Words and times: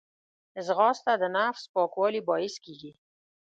ځغاسته 0.65 1.13
د 1.21 1.23
نفس 1.37 1.63
پاکوالي 1.73 2.21
باعث 2.29 2.55
کېږي 2.63 2.91